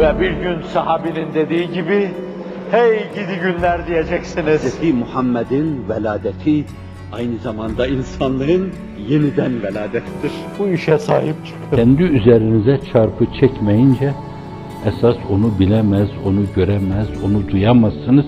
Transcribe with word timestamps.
Ve 0.00 0.20
bir 0.20 0.30
gün 0.30 0.62
sahabinin 0.62 1.34
dediği 1.34 1.70
gibi, 1.72 2.10
hey 2.70 2.98
gidi 3.14 3.40
günler 3.42 3.86
diyeceksiniz. 3.86 4.80
Hz. 4.80 4.94
Muhammed'in 4.94 5.88
veladeti 5.88 6.64
aynı 7.12 7.38
zamanda 7.38 7.86
insanlığın 7.86 8.72
yeniden 9.08 9.62
veladettir. 9.62 10.32
Bu 10.58 10.68
işe 10.68 10.98
sahip 10.98 11.34
çıkın. 11.46 11.76
Kendi 11.76 12.02
üzerinize 12.02 12.80
çarpı 12.92 13.26
çekmeyince 13.40 14.12
esas 14.86 15.16
onu 15.30 15.58
bilemez, 15.58 16.08
onu 16.26 16.40
göremez, 16.56 17.08
onu 17.24 17.48
duyamazsınız. 17.48 18.26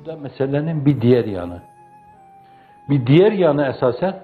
Bu 0.00 0.06
da 0.06 0.16
meselenin 0.16 0.86
bir 0.86 1.00
diğer 1.00 1.24
yanı. 1.24 1.60
Bir 2.88 3.06
diğer 3.06 3.32
yanı 3.32 3.66
esasen 3.66 4.14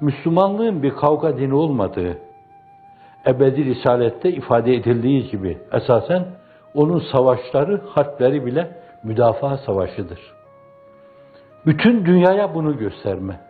Müslümanlığın 0.00 0.82
bir 0.82 0.90
kavga 0.90 1.38
dini 1.38 1.54
olmadığı, 1.54 2.18
ebedi 3.26 3.64
risalette 3.64 4.30
ifade 4.30 4.74
edildiği 4.74 5.30
gibi 5.30 5.58
esasen 5.72 6.26
onun 6.74 7.02
savaşları, 7.12 7.82
harpleri 7.88 8.46
bile 8.46 8.76
müdafaa 9.02 9.56
savaşıdır. 9.56 10.20
Bütün 11.66 12.04
dünyaya 12.06 12.54
bunu 12.54 12.78
gösterme. 12.78 13.40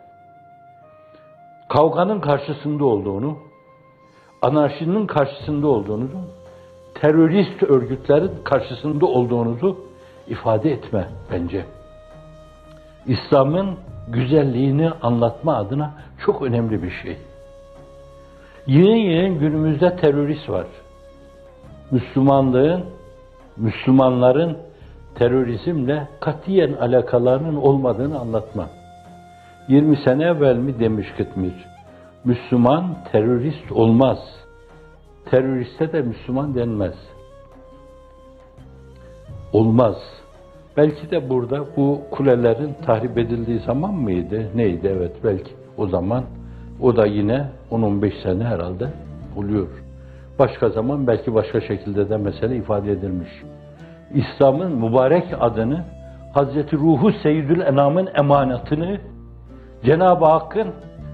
Kavganın 1.68 2.20
karşısında 2.20 2.84
olduğunu, 2.84 3.38
anarşinin 4.42 5.06
karşısında 5.06 5.66
olduğunuzu, 5.66 6.18
terörist 6.94 7.62
örgütlerin 7.62 8.32
karşısında 8.44 9.06
olduğunuzu 9.06 9.78
ifade 10.28 10.72
etme 10.72 11.08
bence. 11.32 11.64
İslam'ın 13.06 13.76
güzelliğini 14.08 14.90
anlatma 15.02 15.56
adına 15.56 15.94
çok 16.26 16.42
önemli 16.42 16.82
bir 16.82 16.90
şey. 16.90 17.16
Yeni 18.66 19.06
yeni 19.06 19.38
günümüzde 19.38 19.96
terörist 19.96 20.48
var. 20.48 20.66
Müslümanlığın, 21.90 22.84
Müslümanların 23.56 24.58
terörizmle 25.14 26.08
katiyen 26.20 26.72
alakalarının 26.72 27.56
olmadığını 27.56 28.18
anlatma. 28.18 28.68
20 29.68 29.96
sene 29.96 30.24
evvel 30.24 30.56
mi 30.56 30.80
demiş 30.80 31.06
Kıtmir, 31.16 31.54
Müslüman 32.24 32.96
terörist 33.12 33.72
olmaz. 33.72 34.18
Teröriste 35.30 35.92
de 35.92 36.02
Müslüman 36.02 36.54
denmez. 36.54 36.94
Olmaz. 39.52 39.96
Belki 40.76 41.10
de 41.10 41.30
burada 41.30 41.64
bu 41.76 42.00
kulelerin 42.10 42.76
tahrip 42.86 43.18
edildiği 43.18 43.58
zaman 43.58 43.94
mıydı? 43.94 44.50
Neydi? 44.54 44.86
Evet 44.96 45.16
belki 45.24 45.50
o 45.76 45.86
zaman. 45.86 46.24
O 46.82 46.96
da 46.96 47.06
yine 47.06 47.46
10-15 47.70 48.22
sene 48.22 48.44
herhalde 48.44 48.88
oluyor. 49.36 49.68
Başka 50.38 50.68
zaman 50.68 51.06
belki 51.06 51.34
başka 51.34 51.60
şekilde 51.60 52.10
de 52.10 52.16
mesele 52.16 52.56
ifade 52.56 52.92
edilmiş. 52.92 53.30
İslam'ın 54.14 54.72
mübarek 54.72 55.24
adını, 55.40 55.84
Hazreti 56.34 56.76
Ruhu 56.76 57.12
Seyyidül 57.22 57.60
Enam'ın 57.60 58.08
emanetini, 58.18 59.00
Cenab-ı 59.84 60.24
Hakk'ın 60.24 60.68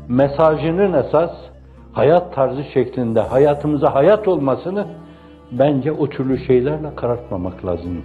mesajının 0.09 0.93
esas 0.93 1.31
hayat 1.93 2.35
tarzı 2.35 2.65
şeklinde 2.65 3.21
hayatımıza 3.21 3.95
hayat 3.95 4.29
olmasını 4.29 4.87
bence 5.53 5.93
o 5.93 6.09
türlü 6.09 6.39
şeylerle 6.39 6.95
karartmamak 6.97 7.67
lazım. 7.67 8.03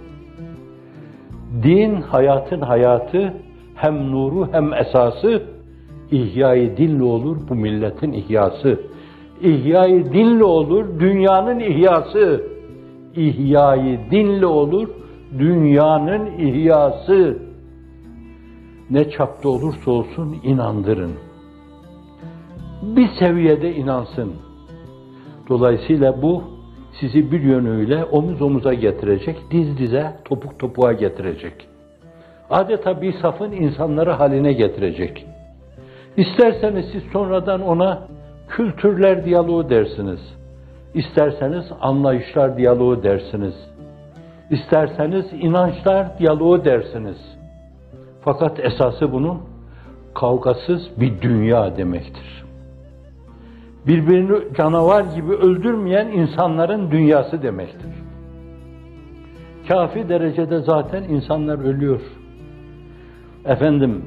Din 1.62 2.00
hayatın 2.00 2.60
hayatı 2.60 3.34
hem 3.74 4.12
nuru 4.12 4.52
hem 4.52 4.74
esası 4.74 5.42
İhyai 6.10 6.76
dinle 6.76 7.04
olur 7.04 7.36
bu 7.48 7.54
milletin 7.54 8.12
ihyası. 8.12 8.80
İhyai 9.42 10.12
dinle 10.12 10.44
olur 10.44 11.00
dünyanın 11.00 11.58
ihyası. 11.58 12.44
İhyai 13.16 13.98
dinle 14.10 14.46
olur 14.46 14.88
dünyanın 15.38 16.26
ihyası. 16.38 17.38
Ne 18.90 19.10
çapta 19.10 19.48
olursa 19.48 19.90
olsun 19.90 20.36
inandırın. 20.42 21.12
Bir 22.82 23.08
seviyede 23.18 23.74
inansın. 23.74 24.32
Dolayısıyla 25.48 26.22
bu 26.22 26.42
sizi 27.00 27.32
bir 27.32 27.40
yönüyle 27.40 28.04
omuz 28.04 28.42
omuza 28.42 28.74
getirecek, 28.74 29.36
diz 29.50 29.78
dize, 29.78 30.16
topuk 30.24 30.58
topuğa 30.58 30.92
getirecek. 30.92 31.68
Adeta 32.50 33.02
bir 33.02 33.12
safın 33.12 33.52
insanları 33.52 34.10
haline 34.10 34.52
getirecek. 34.52 35.26
İsterseniz 36.18 36.86
siz 36.92 37.02
sonradan 37.12 37.62
ona 37.62 38.02
kültürler 38.48 39.24
diyaloğu 39.24 39.70
dersiniz. 39.70 40.20
İsterseniz 40.94 41.64
anlayışlar 41.80 42.56
diyaloğu 42.56 43.02
dersiniz. 43.02 43.54
İsterseniz 44.50 45.26
inançlar 45.32 46.18
diyaloğu 46.18 46.64
dersiniz. 46.64 47.16
Fakat 48.24 48.60
esası 48.60 49.12
bunun 49.12 49.38
kavgasız 50.14 51.00
bir 51.00 51.20
dünya 51.20 51.76
demektir. 51.76 52.44
Birbirini 53.86 54.54
canavar 54.56 55.04
gibi 55.14 55.32
öldürmeyen 55.32 56.06
insanların 56.06 56.90
dünyası 56.90 57.42
demektir. 57.42 57.92
Kafi 59.68 60.08
derecede 60.08 60.60
zaten 60.60 61.02
insanlar 61.02 61.58
ölüyor. 61.58 62.00
Efendim, 63.44 64.04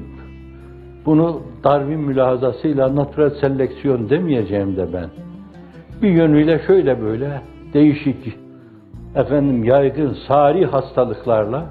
bunu 1.06 1.51
Darwin 1.64 2.00
mülahazasıyla 2.00 2.96
natural 2.96 3.30
seleksiyon 3.30 4.10
demeyeceğim 4.10 4.76
de 4.76 4.92
ben. 4.92 5.10
Bir 6.02 6.10
yönüyle 6.10 6.66
şöyle 6.66 7.02
böyle 7.02 7.40
değişik, 7.74 8.38
efendim 9.14 9.64
yaygın, 9.64 10.16
sari 10.28 10.66
hastalıklarla 10.66 11.66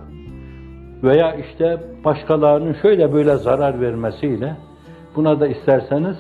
veya 1.03 1.35
işte 1.35 1.78
başkalarının 2.06 2.75
şöyle 2.81 3.13
böyle 3.13 3.35
zarar 3.35 3.81
vermesiyle 3.81 4.56
buna 5.16 5.40
da 5.40 5.47
isterseniz 5.47 6.18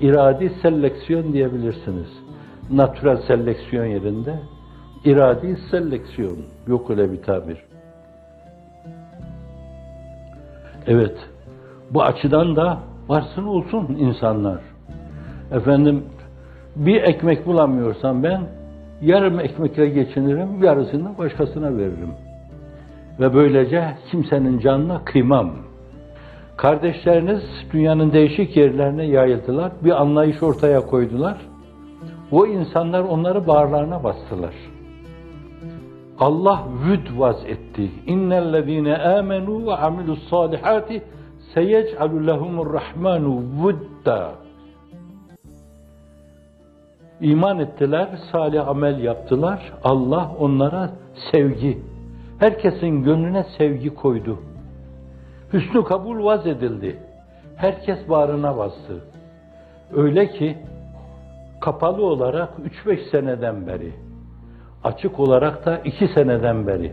iradi 0.00 0.52
seleksiyon 0.62 1.32
diyebilirsiniz. 1.32 2.08
Natural 2.70 3.16
seleksiyon 3.16 3.84
yerinde 3.84 4.34
iradi 5.04 5.56
seleksiyon. 5.70 6.36
Yok 6.66 6.90
öyle 6.90 7.12
bir 7.12 7.22
tabir. 7.22 7.58
Evet. 10.86 11.16
Bu 11.90 12.02
açıdan 12.02 12.56
da 12.56 12.78
varsın 13.08 13.46
olsun 13.46 13.96
insanlar. 13.98 14.60
Efendim 15.52 16.04
bir 16.76 17.02
ekmek 17.02 17.46
bulamıyorsam 17.46 18.22
ben 18.22 18.40
yarım 19.02 19.40
ekmekle 19.40 19.88
geçinirim, 19.88 20.62
yarısını 20.62 21.18
başkasına 21.18 21.76
veririm. 21.76 22.14
Ve 23.20 23.34
böylece 23.34 23.96
kimsenin 24.10 24.58
canına 24.58 25.04
kıymam. 25.04 25.50
Kardeşleriniz 26.56 27.42
dünyanın 27.72 28.12
değişik 28.12 28.56
yerlerine 28.56 29.04
yayıldılar, 29.04 29.72
bir 29.84 30.00
anlayış 30.02 30.42
ortaya 30.42 30.80
koydular. 30.80 31.36
O 32.32 32.46
insanlar 32.46 33.00
onları 33.00 33.46
bağırlarına 33.46 34.04
bastılar. 34.04 34.54
Allah 36.18 36.64
vüd 36.86 37.18
vaz 37.18 37.36
etti. 37.46 37.90
İnnellezîne 38.06 38.92
âmenû 38.92 39.66
ve 39.66 39.72
amilus 39.72 40.28
salihâti 40.28 41.02
seyec'alu 41.54 42.26
lehumur 42.26 42.72
rahmanu 42.72 43.42
vudda. 43.62 44.32
İman 47.20 47.58
ettiler, 47.58 48.08
salih 48.32 48.68
amel 48.68 48.98
yaptılar. 48.98 49.72
Allah 49.84 50.32
onlara 50.38 50.90
sevgi, 51.32 51.78
herkesin 52.38 53.02
gönlüne 53.02 53.44
sevgi 53.58 53.94
koydu. 53.94 54.38
Hüsnü 55.52 55.84
kabul 55.84 56.24
vaz 56.24 56.46
edildi. 56.46 56.98
Herkes 57.56 58.08
bağrına 58.08 58.56
bastı. 58.56 59.04
Öyle 59.94 60.30
ki 60.30 60.58
kapalı 61.60 62.04
olarak 62.04 62.50
3-5 62.84 63.10
seneden 63.10 63.66
beri, 63.66 63.92
açık 64.84 65.20
olarak 65.20 65.66
da 65.66 65.78
2 65.78 66.08
seneden 66.08 66.66
beri 66.66 66.92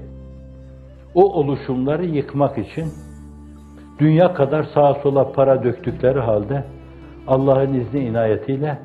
o 1.16 1.34
oluşumları 1.34 2.06
yıkmak 2.06 2.58
için 2.58 2.86
dünya 4.00 4.34
kadar 4.34 4.64
sağa 4.64 4.94
sola 4.94 5.32
para 5.32 5.64
döktükleri 5.64 6.20
halde 6.20 6.64
Allah'ın 7.28 7.74
izni 7.74 8.00
inayetiyle 8.00 8.80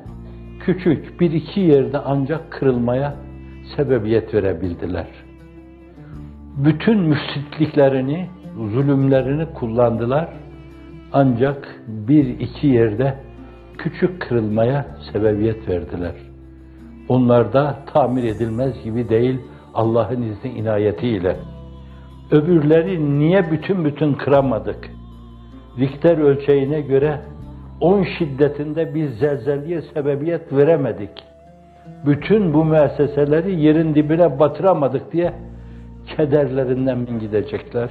küçük 0.59 1.21
bir 1.21 1.31
iki 1.31 1.59
yerde 1.59 1.97
ancak 1.97 2.51
kırılmaya 2.51 3.15
sebebiyet 3.75 4.33
verebildiler. 4.33 5.07
Bütün 6.57 6.99
müfsitliklerini, 6.99 8.27
zulümlerini 8.55 9.45
kullandılar. 9.45 10.29
Ancak 11.13 11.81
bir 11.87 12.39
iki 12.39 12.67
yerde 12.67 13.15
küçük 13.77 14.21
kırılmaya 14.21 14.85
sebebiyet 15.11 15.69
verdiler. 15.69 16.15
Onlar 17.09 17.53
da 17.53 17.79
tamir 17.93 18.23
edilmez 18.23 18.83
gibi 18.83 19.09
değil 19.09 19.39
Allah'ın 19.73 20.21
izni 20.21 20.51
inayetiyle. 20.51 21.35
Öbürleri 22.31 23.19
niye 23.19 23.51
bütün 23.51 23.85
bütün 23.85 24.13
kıramadık? 24.13 24.98
Richter 25.77 26.17
ölçeğine 26.17 26.81
göre 26.81 27.19
10 27.81 28.03
şiddetinde 28.03 28.95
bir 28.95 29.07
zelzeleye 29.09 29.81
sebebiyet 29.81 30.53
veremedik. 30.53 31.09
bütün 32.05 32.53
bu 32.53 32.65
müesseseleri 32.65 33.61
yerin 33.61 33.95
dibine 33.95 34.39
batıramadık 34.39 35.11
diye 35.13 35.33
kederlerinden 36.17 36.97
min 36.97 37.19
gidecekler. 37.19 37.89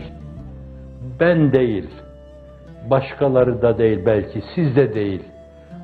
Ben 1.21 1.53
değil, 1.53 1.87
başkaları 2.91 3.63
da 3.63 3.79
değil 3.79 4.01
belki, 4.07 4.43
siz 4.55 4.77
de 4.77 4.95
değil. 4.95 5.23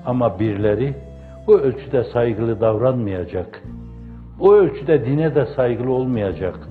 Ama 0.07 0.41
birileri 0.41 0.95
o 1.49 1.53
ölçüde 1.53 2.05
saygılı 2.05 2.61
davranmayacak. 2.61 3.63
O 4.41 4.53
ölçüde 4.53 5.07
dine 5.07 5.35
de 5.35 5.47
saygılı 5.57 5.93
olmayacak. 5.93 6.69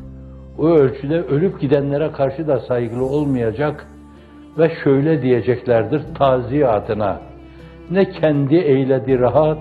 O 0.59 0.67
ölçüde 0.67 1.21
ölüp 1.21 1.61
gidenlere 1.61 2.11
karşı 2.11 2.47
da 2.47 2.59
saygılı 2.59 3.05
olmayacak 3.05 3.87
ve 4.57 4.71
şöyle 4.83 5.21
diyeceklerdir 5.21 6.01
taziyatına. 6.15 7.21
Ne 7.91 8.09
kendi 8.09 8.55
eyledi 8.55 9.19
rahat, 9.19 9.57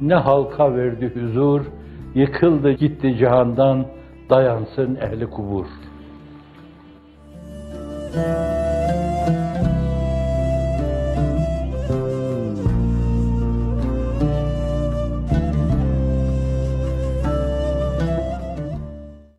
ne 0.00 0.14
halka 0.14 0.74
verdi 0.76 1.12
huzur, 1.14 1.60
yıkıldı 2.14 2.72
gitti 2.72 3.16
cihandan, 3.18 3.86
dayansın 4.30 4.94
ehli 4.94 5.26
kubur. 5.26 5.66